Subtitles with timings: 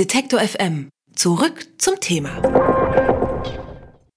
[0.00, 0.88] Detektor FM.
[1.14, 2.30] Zurück zum Thema.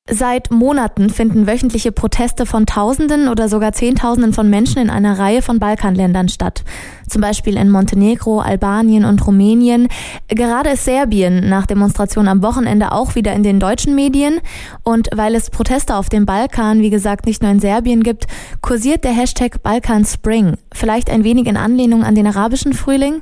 [0.10, 5.42] Seit Monaten finden wöchentliche Proteste von Tausenden oder sogar Zehntausenden von Menschen in einer Reihe
[5.42, 6.64] von Balkanländern statt.
[7.10, 9.90] Zum Beispiel in Montenegro, Albanien und Rumänien.
[10.30, 14.40] Gerade ist Serbien nach Demonstrationen am Wochenende auch wieder in den deutschen Medien.
[14.84, 18.28] Und weil es Proteste auf dem Balkan, wie gesagt, nicht nur in Serbien gibt,
[18.62, 20.56] kursiert der Hashtag Balkan Spring.
[20.74, 23.22] Vielleicht ein wenig in Anlehnung an den arabischen Frühling.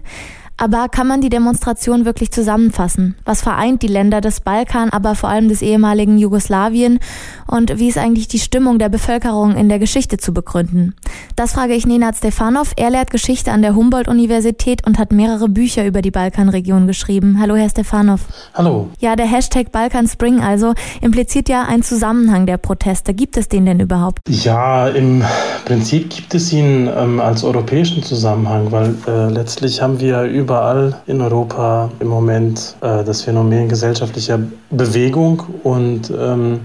[0.61, 3.15] Aber kann man die Demonstration wirklich zusammenfassen?
[3.25, 6.99] Was vereint die Länder des Balkan, aber vor allem des ehemaligen Jugoslawien?
[7.47, 10.93] Und wie ist eigentlich die Stimmung der Bevölkerung in der Geschichte zu begründen?
[11.35, 12.73] Das frage ich Nenad Stefanov.
[12.75, 17.39] Er lehrt Geschichte an der Humboldt-Universität und hat mehrere Bücher über die Balkanregion geschrieben.
[17.41, 18.21] Hallo, Herr Stefanov.
[18.53, 18.89] Hallo.
[18.99, 23.15] Ja, der Hashtag Balkan Spring also impliziert ja einen Zusammenhang der Proteste.
[23.15, 24.19] Gibt es den denn überhaupt?
[24.27, 25.23] Ja, im
[25.65, 30.93] Prinzip gibt es ihn ähm, als europäischen Zusammenhang, weil äh, letztlich haben wir über überall
[31.07, 34.37] in Europa im Moment äh, das Phänomen gesellschaftlicher
[34.69, 36.59] Bewegung und ähm,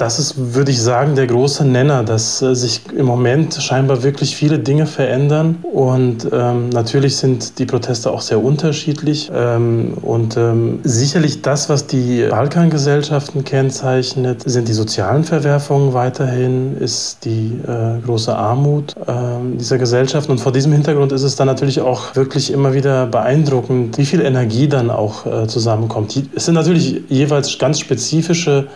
[0.00, 4.34] das ist, würde ich sagen, der große Nenner, dass äh, sich im Moment scheinbar wirklich
[4.34, 5.56] viele Dinge verändern.
[5.72, 9.30] Und ähm, natürlich sind die Proteste auch sehr unterschiedlich.
[9.34, 17.26] Ähm, und ähm, sicherlich das, was die Balkangesellschaften kennzeichnet, sind die sozialen Verwerfungen weiterhin, ist
[17.26, 19.12] die äh, große Armut äh,
[19.58, 20.32] dieser Gesellschaften.
[20.32, 24.22] Und vor diesem Hintergrund ist es dann natürlich auch wirklich immer wieder beeindruckend, wie viel
[24.22, 26.16] Energie dann auch äh, zusammenkommt.
[26.34, 28.68] Es sind natürlich jeweils ganz spezifische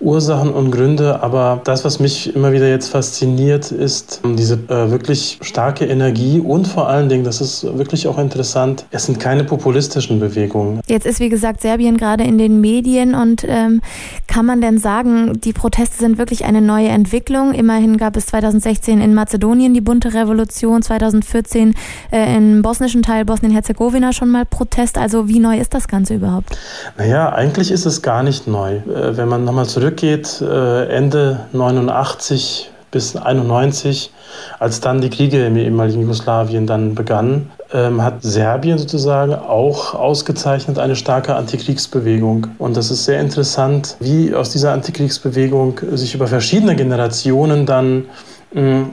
[0.00, 5.38] Ursachen und Gründe, aber das, was mich immer wieder jetzt fasziniert, ist diese äh, wirklich
[5.40, 10.20] starke Energie und vor allen Dingen, das ist wirklich auch interessant, es sind keine populistischen
[10.20, 10.80] Bewegungen.
[10.86, 13.80] Jetzt ist, wie gesagt, Serbien gerade in den Medien und ähm,
[14.26, 17.54] kann man denn sagen, die Proteste sind wirklich eine neue Entwicklung?
[17.54, 21.74] Immerhin gab es 2016 in Mazedonien die bunte Revolution, 2014
[22.10, 24.98] äh, im bosnischen Teil Bosnien-Herzegowina schon mal Protest.
[24.98, 26.58] Also wie neu ist das Ganze überhaupt?
[26.98, 28.76] Naja, eigentlich ist es gar nicht neu.
[28.76, 34.10] Äh, wenn man nochmal zurück zurückgeht, äh, Ende 89 bis 91,
[34.58, 40.80] als dann die Kriege im ehemaligen Jugoslawien dann begannen, ähm, hat Serbien sozusagen auch ausgezeichnet
[40.80, 42.48] eine starke Antikriegsbewegung.
[42.58, 48.06] Und das ist sehr interessant, wie aus dieser Antikriegsbewegung sich über verschiedene Generationen dann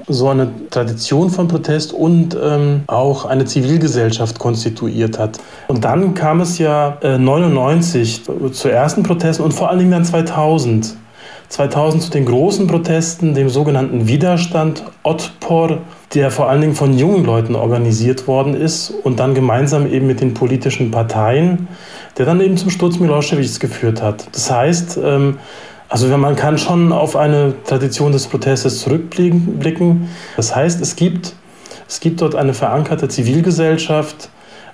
[0.10, 5.40] so eine Tradition von Protest und ähm, auch eine Zivilgesellschaft konstituiert hat.
[5.70, 10.06] Und dann kam es ja äh, 99 zu ersten Protesten und vor allen Dingen dann
[10.06, 10.98] 2000.
[11.48, 15.82] 2000 zu den großen Protesten, dem sogenannten Widerstand Otpor,
[16.16, 20.20] der vor allen Dingen von jungen Leuten organisiert worden ist und dann gemeinsam eben mit
[20.20, 21.68] den politischen Parteien,
[22.18, 24.28] der dann eben zum Sturz Milosevics geführt hat.
[24.32, 25.38] Das heißt, ähm,
[25.94, 30.10] also man kann schon auf eine Tradition des Protestes zurückblicken.
[30.36, 31.36] Das heißt, es gibt,
[31.88, 34.30] es gibt dort eine verankerte Zivilgesellschaft,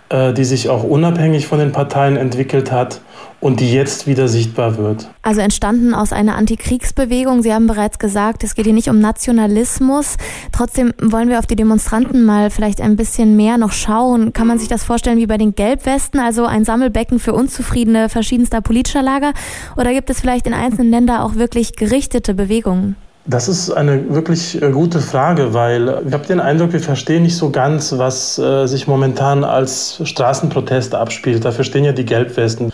[0.07, 3.01] äh, die sich auch unabhängig von den Parteien entwickelt hat
[3.41, 5.09] und die jetzt wieder sichtbar wird.
[5.21, 7.41] Also entstanden aus einer Antikriegsbewegung.
[7.41, 10.17] Sie haben bereits gesagt, es geht hier nicht um Nationalismus.
[10.51, 14.33] Trotzdem wollen wir auf die Demonstranten mal vielleicht ein bisschen mehr noch schauen.
[14.33, 18.61] Kann man sich das vorstellen wie bei den Gelbwesten, also ein Sammelbecken für Unzufriedene verschiedenster
[18.61, 19.33] politischer Lager?
[19.77, 22.95] Oder gibt es vielleicht in einzelnen Ländern auch wirklich gerichtete Bewegungen?
[23.29, 27.37] Das ist eine wirklich äh, gute Frage, weil ich habe den Eindruck, wir verstehen nicht
[27.37, 31.45] so ganz, was äh, sich momentan als Straßenprotest abspielt.
[31.45, 32.73] Dafür stehen ja die Gelbwesten.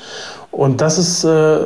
[0.52, 1.58] Und das ist äh,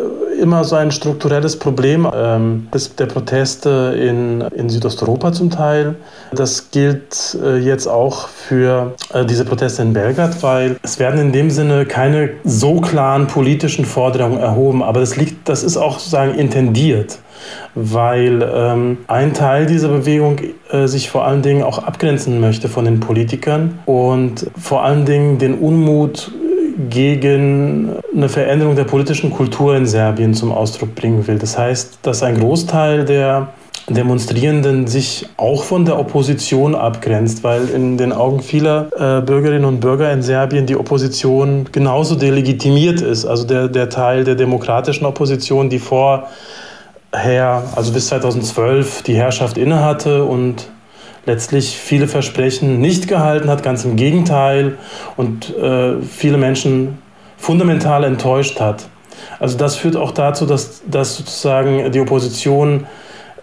[0.42, 2.68] immer so ein strukturelles Problem ähm,
[2.98, 5.94] der Proteste in, Südosteuropa zum Teil.
[6.32, 8.96] Das gilt jetzt auch für
[9.30, 14.40] diese Proteste in Belgrad, weil es werden in dem Sinne keine so klaren politischen Forderungen
[14.40, 14.82] erhoben.
[14.82, 17.20] Aber das liegt, das ist auch sozusagen intendiert
[17.76, 20.38] weil ähm, ein Teil dieser Bewegung
[20.72, 25.38] äh, sich vor allen Dingen auch abgrenzen möchte von den Politikern und vor allen Dingen
[25.38, 26.32] den Unmut
[26.90, 31.38] gegen eine Veränderung der politischen Kultur in Serbien zum Ausdruck bringen will.
[31.38, 33.50] Das heißt, dass ein Großteil der
[33.90, 39.80] Demonstrierenden sich auch von der Opposition abgrenzt, weil in den Augen vieler äh, Bürgerinnen und
[39.80, 43.26] Bürger in Serbien die Opposition genauso delegitimiert ist.
[43.26, 45.80] Also der, der Teil der demokratischen Opposition, die
[47.12, 50.70] vorher, also bis 2012, die Herrschaft innehatte und
[51.26, 54.78] letztlich viele Versprechen nicht gehalten hat, ganz im Gegenteil,
[55.18, 56.98] und äh, viele Menschen
[57.38, 58.88] fundamental enttäuscht hat.
[59.40, 62.88] Also das führt auch dazu, dass, dass sozusagen die Opposition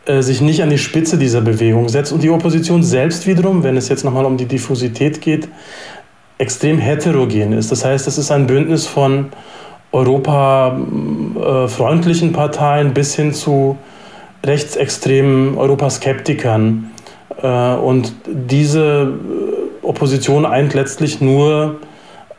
[0.07, 3.77] äh, sich nicht an die Spitze dieser Bewegung setzt und die Opposition selbst wiederum, wenn
[3.77, 5.49] es jetzt nochmal um die Diffusität geht,
[6.39, 7.73] extrem heterogen ist.
[7.73, 9.29] Das heißt, es ist ein Bündnis von
[9.97, 13.79] europafreundlichen äh, Parteien bis hin zu
[14.45, 16.91] rechtsextremen Europaskeptikern.
[17.43, 19.15] Äh, und diese
[19.83, 21.77] Opposition eint letztlich nur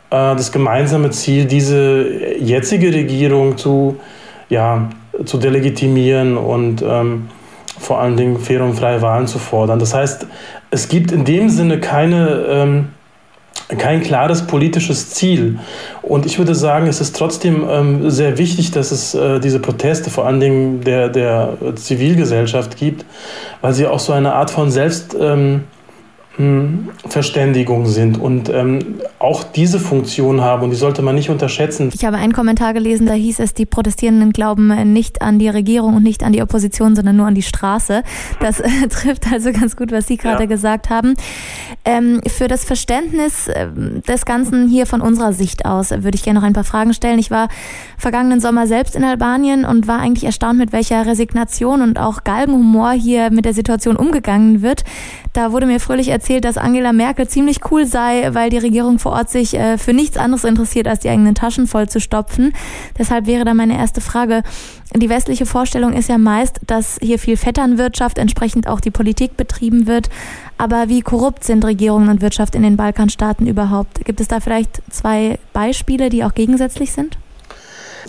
[0.10, 2.06] äh, das gemeinsame Ziel, diese
[2.40, 3.98] jetzige Regierung zu,
[4.50, 4.90] ja,
[5.26, 7.30] zu delegitimieren und ähm,
[7.80, 9.80] vor allen Dingen faire und freie Wahlen zu fordern.
[9.80, 10.28] Das heißt,
[10.70, 12.90] es gibt in dem Sinne keine, ähm,
[13.78, 15.60] kein klares politisches Ziel.
[16.02, 20.10] Und ich würde sagen, es ist trotzdem ähm, sehr wichtig, dass es äh, diese Proteste
[20.10, 23.06] vor allen Dingen der, der Zivilgesellschaft gibt,
[23.62, 25.16] weil sie auch so eine Art von Selbst...
[25.20, 25.64] Ähm, hm,
[27.08, 31.90] Verständigung sind und ähm, auch diese Funktion haben und die sollte man nicht unterschätzen.
[31.96, 35.96] Ich habe einen Kommentar gelesen, da hieß es, die Protestierenden glauben nicht an die Regierung
[35.96, 38.04] und nicht an die Opposition, sondern nur an die Straße.
[38.40, 40.48] Das äh, trifft also ganz gut, was Sie gerade ja.
[40.48, 41.16] gesagt haben.
[41.84, 43.70] Ähm, für das Verständnis äh,
[44.08, 47.18] des Ganzen hier von unserer Sicht aus würde ich gerne noch ein paar Fragen stellen.
[47.18, 47.48] Ich war
[47.98, 52.92] vergangenen Sommer selbst in Albanien und war eigentlich erstaunt, mit welcher Resignation und auch Galgenhumor
[52.92, 54.84] hier mit der Situation umgegangen wird.
[55.34, 59.14] Da wurde mir fröhlich erzählt, dass Angela Merkel ziemlich cool sei, weil die Regierung vor
[59.14, 62.54] Ort sich äh, für nichts anderes interessiert, als die eigenen Taschen voll zu stopfen.
[62.98, 64.44] Deshalb wäre da meine erste Frage.
[64.96, 69.88] Die westliche Vorstellung ist ja meist, dass hier viel Vetternwirtschaft, entsprechend auch die Politik betrieben
[69.88, 70.10] wird.
[70.58, 74.06] Aber wie korrupt sind Regierungen und Wirtschaft in den Balkanstaaten überhaupt?
[74.06, 77.18] Gibt es da vielleicht zwei Beispiele, die auch gegensätzlich sind?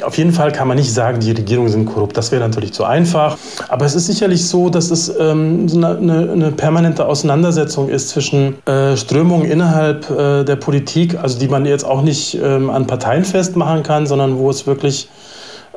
[0.02, 2.16] Auf jeden Fall kann man nicht sagen, die Regierungen sind korrupt.
[2.16, 3.36] Das wäre natürlich zu einfach.
[3.68, 8.56] Aber es ist sicherlich so, dass es ähm, so eine, eine, permanente Auseinandersetzung ist zwischen
[8.66, 13.24] äh, Strömungen innerhalb äh, der Politik, also die man jetzt auch nicht ähm, an Parteien
[13.24, 15.08] festmachen kann, sondern wo es wirklich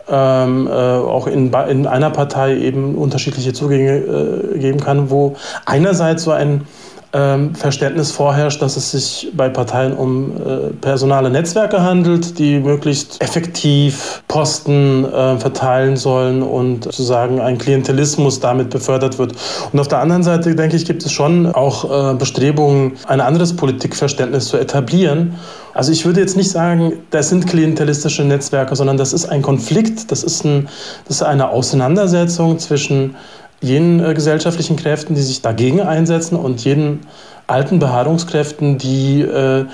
[0.10, 5.36] ähm, äh, auch in, in einer Partei eben unterschiedliche Zugänge äh, geben kann, wo
[5.66, 6.68] einerseits so ein
[7.14, 13.22] ähm, Verständnis vorherrscht, dass es sich bei Parteien um äh, personale Netzwerke handelt, die möglichst
[13.22, 19.34] effektiv Posten äh, verteilen sollen und sozusagen ein Klientelismus damit befördert wird.
[19.74, 23.56] Und auf der anderen Seite, denke ich, gibt es schon auch äh, Bestrebungen, ein anderes
[23.56, 25.36] Politikverständnis zu etablieren.
[25.74, 30.12] Also ich würde jetzt nicht sagen, das sind klientelistische Netzwerke, sondern das ist ein Konflikt,
[30.12, 30.68] das ist, ein,
[31.08, 33.16] das ist eine Auseinandersetzung zwischen
[33.62, 37.02] jenen äh, gesellschaftlichen Kräften, die sich dagegen einsetzen und jenen
[37.48, 39.66] alten Beharrungskräften, die äh,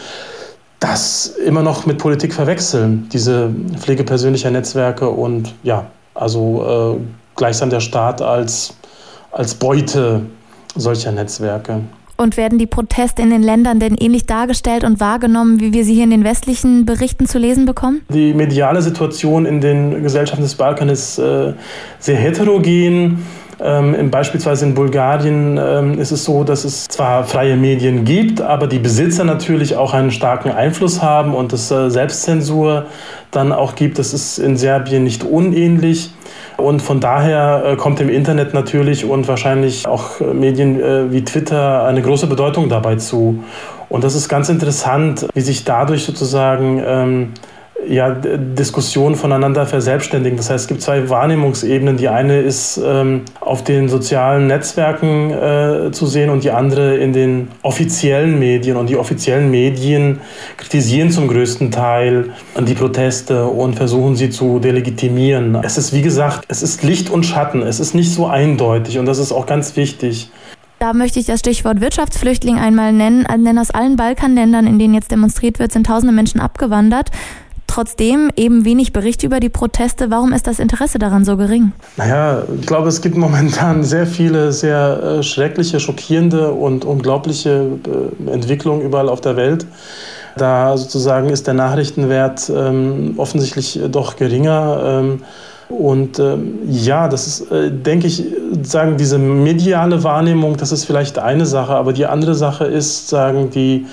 [0.80, 7.02] das immer noch mit Politik verwechseln, diese Pflege persönlicher Netzwerke und ja, also äh,
[7.36, 8.76] gleichsam der Staat als,
[9.32, 10.22] als Beute
[10.76, 11.82] solcher Netzwerke.
[12.20, 15.94] Und werden die Proteste in den Ländern denn ähnlich dargestellt und wahrgenommen, wie wir sie
[15.94, 18.02] hier in den westlichen Berichten zu lesen bekommen?
[18.10, 21.54] Die mediale Situation in den Gesellschaften des Balkans ist äh,
[22.00, 23.24] sehr heterogen.
[23.60, 28.68] Ähm, beispielsweise in Bulgarien ähm, ist es so, dass es zwar freie Medien gibt, aber
[28.68, 32.86] die Besitzer natürlich auch einen starken Einfluss haben und es äh, Selbstzensur
[33.32, 33.98] dann auch gibt.
[33.98, 36.12] Das ist in Serbien nicht unähnlich.
[36.58, 41.24] Und von daher äh, kommt im Internet natürlich und wahrscheinlich auch äh, Medien äh, wie
[41.24, 43.44] Twitter eine große Bedeutung dabei zu.
[43.90, 47.34] Und das ist ganz interessant, wie sich dadurch sozusagen ähm,
[47.90, 50.38] ja, Diskussionen voneinander verselbstständigen.
[50.38, 51.98] Das heißt, es gibt zwei Wahrnehmungsebenen.
[51.98, 57.14] Die eine ist ähm, auf den sozialen Netzwerken äh, zu sehen und die andere in
[57.14, 58.78] den offiziellen Medien.
[58.78, 60.20] Und die offiziellen Medien
[60.58, 65.56] kritisieren zum größten Teil die Proteste und versuchen sie zu delegitimieren.
[65.64, 67.62] Es ist, wie gesagt, es ist Licht und Schatten.
[67.62, 70.30] Es ist nicht so eindeutig und das ist auch ganz wichtig.
[70.80, 73.26] Da möchte ich das Stichwort Wirtschaftsflüchtling einmal nennen.
[73.44, 77.10] Denn aus allen Balkanländern, in denen jetzt demonstriert wird, sind tausende Menschen abgewandert
[77.78, 80.10] trotzdem eben wenig Bericht über die Proteste.
[80.10, 81.74] Warum ist das Interesse daran so gering?
[81.96, 87.78] Naja, ich glaube, es gibt momentan sehr viele sehr äh, schreckliche, schockierende und unglaubliche
[88.28, 89.68] äh, Entwicklungen überall auf der Welt.
[90.38, 94.82] Da sozusagen ist der Nachrichtenwert ähm, offensichtlich doch geringer.
[94.84, 95.22] Ähm,
[95.70, 98.24] und ähm, ja, das ist, äh, denke ich,
[98.64, 103.52] sagen diese mediale Wahrnehmung, das ist vielleicht eine Sache, aber die andere Sache ist, sagen
[103.52, 103.86] die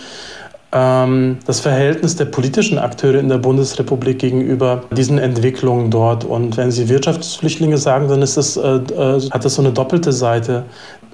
[0.74, 6.24] das Verhältnis der politischen Akteure in der Bundesrepublik gegenüber diesen Entwicklungen dort.
[6.24, 10.12] Und wenn Sie Wirtschaftsflüchtlinge sagen, dann ist das, äh, äh, hat das so eine doppelte
[10.12, 10.64] Seite.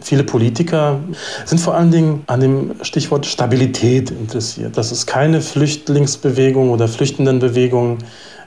[0.00, 0.98] Viele Politiker
[1.44, 7.98] sind vor allen Dingen an dem Stichwort Stabilität interessiert, dass es keine Flüchtlingsbewegung oder Flüchtendenbewegung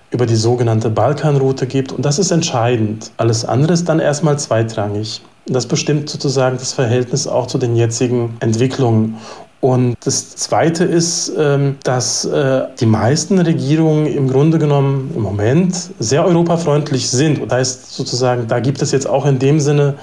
[0.09, 1.91] über die sogenannte Balkanroute gibt.
[1.91, 3.11] Und das ist entscheidend.
[3.17, 5.21] Alles andere ist dann erstmal zweitrangig.
[5.45, 9.17] Das bestimmt sozusagen das Verhältnis auch zu den jetzigen Entwicklungen.
[9.63, 15.73] Und das Zweite ist, ähm, dass äh, die meisten Regierungen im Grunde genommen im Moment
[15.99, 17.41] sehr europafreundlich sind.
[17.43, 19.93] Das heißt sozusagen, da gibt es jetzt auch in dem Sinne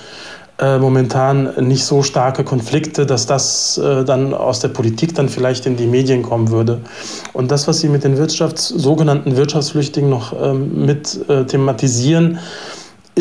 [0.58, 5.66] äh, momentan nicht so starke Konflikte, dass das äh, dann aus der Politik dann vielleicht
[5.66, 6.80] in die Medien kommen würde.
[7.34, 12.38] Und das, was Sie mit den Wirtschafts-, sogenannten Wirtschaftsflüchtlingen noch ähm, mit thematisieren,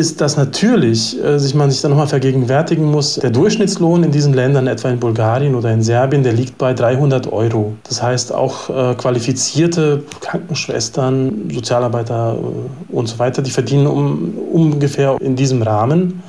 [0.00, 4.32] ist, dass natürlich äh, sich man sich dann nochmal vergegenwärtigen muss, der Durchschnittslohn in diesen
[4.34, 7.74] Ländern, etwa in Bulgarien oder in Serbien, der liegt bei 300 Euro.
[7.84, 15.16] Das heißt, auch äh, qualifizierte Krankenschwestern, Sozialarbeiter äh, und so weiter, die verdienen um, ungefähr
[15.20, 16.22] in diesem Rahmen.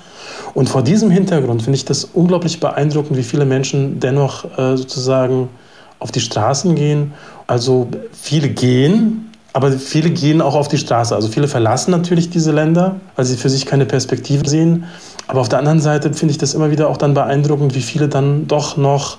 [0.53, 5.47] Und vor diesem Hintergrund finde ich das unglaublich beeindruckend, wie viele Menschen dennoch äh, sozusagen
[5.99, 7.13] auf die Straßen gehen.
[7.47, 11.13] Also viele gehen, aber viele gehen auch auf die Straße.
[11.13, 14.86] Also viele verlassen natürlich diese Länder, weil sie für sich keine Perspektive sehen.
[15.27, 18.08] Aber auf der anderen Seite finde ich das immer wieder auch dann beeindruckend, wie viele
[18.08, 19.17] dann doch noch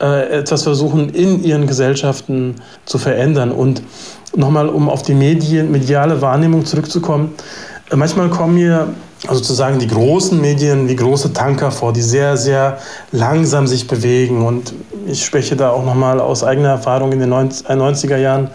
[0.00, 3.50] äh, etwas versuchen, in ihren Gesellschaften zu verändern.
[3.50, 3.82] Und
[4.36, 7.34] nochmal, um auf die Medien, mediale Wahrnehmung zurückzukommen,
[7.90, 8.88] äh, manchmal kommen mir
[9.28, 12.78] also sozusagen die großen Medien wie große Tanker vor, die sehr, sehr
[13.12, 14.44] langsam sich bewegen.
[14.44, 14.74] Und
[15.06, 18.50] ich spreche da auch nochmal aus eigener Erfahrung in den 90er äh, Jahren,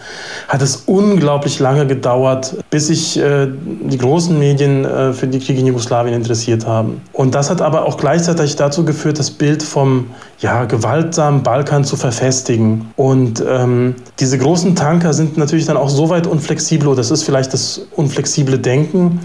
[0.47, 5.61] hat es unglaublich lange gedauert, bis sich äh, die großen Medien äh, für die Kriege
[5.61, 7.01] in Jugoslawien interessiert haben.
[7.13, 10.07] Und das hat aber auch gleichzeitig dazu geführt, das Bild vom
[10.39, 12.91] ja, gewaltsamen Balkan zu verfestigen.
[12.95, 17.23] Und ähm, diese großen Tanker sind natürlich dann auch so weit unflexibel, oder das ist
[17.23, 19.21] vielleicht das unflexible Denken,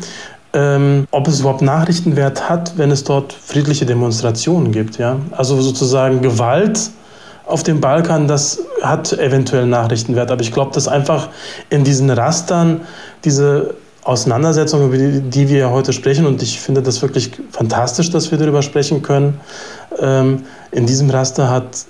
[0.55, 4.99] ähm, ob es überhaupt Nachrichtenwert hat, wenn es dort friedliche Demonstrationen gibt.
[4.99, 5.17] Ja?
[5.31, 6.91] Also sozusagen Gewalt
[7.47, 10.31] auf dem Balkan, das hat eventuell Nachrichtenwert.
[10.31, 11.29] Aber ich glaube, dass einfach
[11.71, 12.83] in diesen Rastern
[13.25, 18.31] diese Auseinandersetzung, über die, die wir heute sprechen, und ich finde das wirklich fantastisch, dass
[18.31, 19.41] wir darüber sprechen können,
[20.01, 21.87] ähm, in diesem Raster hat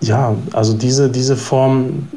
[0.00, 2.08] ja, also diese, diese Form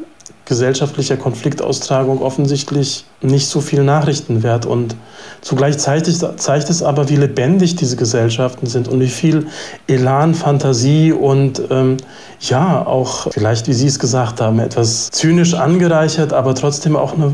[0.45, 4.65] gesellschaftlicher Konfliktaustragung offensichtlich nicht so viel Nachrichtenwert.
[4.65, 4.95] Und
[5.41, 9.47] zugleich zeigt es, zeigt es aber, wie lebendig diese Gesellschaften sind und wie viel
[9.87, 11.97] Elan, Fantasie und ähm,
[12.41, 17.31] ja, auch vielleicht, wie Sie es gesagt haben, etwas zynisch angereichert, aber trotzdem auch eine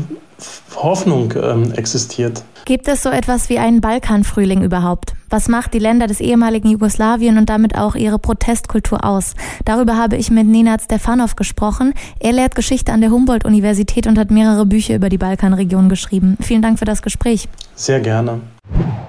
[0.76, 2.44] Hoffnung ähm, existiert.
[2.64, 5.14] Gibt es so etwas wie einen Balkanfrühling überhaupt?
[5.28, 9.34] Was macht die Länder des ehemaligen Jugoslawien und damit auch ihre Protestkultur aus?
[9.64, 11.94] Darüber habe ich mit Nenad Stefanov gesprochen.
[12.18, 16.36] Er lehrt Geschichte an der Humboldt-Universität und hat mehrere Bücher über die Balkanregion geschrieben.
[16.40, 17.48] Vielen Dank für das Gespräch.
[17.74, 18.40] Sehr gerne.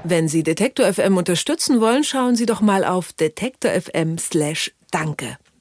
[0.03, 5.38] Wenn Sie Detektor FM unterstützen wollen, schauen Sie doch mal auf detektor.fm/danke.